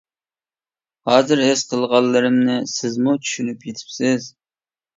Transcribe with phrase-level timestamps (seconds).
[1.09, 4.31] ھازىر ھېس قىلغانلىرىمنى سىزمۇ چۈشىنىپ يىتىپسىز.